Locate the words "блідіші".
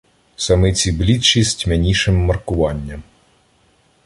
0.91-1.43